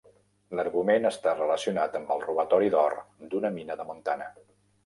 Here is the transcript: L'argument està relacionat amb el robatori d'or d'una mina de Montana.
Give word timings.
L'argument 0.59 1.05
està 1.09 1.33
relacionat 1.35 1.99
amb 2.01 2.11
el 2.15 2.25
robatori 2.25 2.73
d'or 2.77 2.99
d'una 3.35 3.53
mina 3.59 3.81
de 3.83 3.87
Montana. 3.93 4.33